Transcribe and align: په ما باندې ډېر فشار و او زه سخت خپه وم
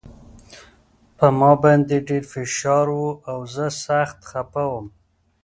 په 1.17 1.27
ما 1.39 1.51
باندې 1.63 1.95
ډېر 2.09 2.23
فشار 2.33 2.85
و 3.01 3.05
او 3.31 3.39
زه 3.55 3.65
سخت 3.85 4.17
خپه 4.29 4.63
وم 4.69 4.87